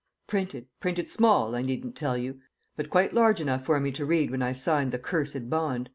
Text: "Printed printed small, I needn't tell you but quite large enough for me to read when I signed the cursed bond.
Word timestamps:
"Printed 0.25 0.65
printed 0.79 1.11
small, 1.11 1.53
I 1.53 1.61
needn't 1.61 1.95
tell 1.95 2.17
you 2.17 2.39
but 2.75 2.89
quite 2.89 3.13
large 3.13 3.39
enough 3.39 3.63
for 3.65 3.79
me 3.79 3.91
to 3.91 4.03
read 4.03 4.31
when 4.31 4.41
I 4.41 4.51
signed 4.51 4.91
the 4.91 4.97
cursed 4.97 5.47
bond. 5.47 5.89